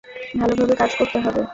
ভালোভাবে 0.39 0.75
কাজ 0.75 0.91
করতে 0.95 1.17
হবে। 1.19 1.41